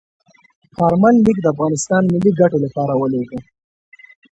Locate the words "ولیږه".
2.95-3.39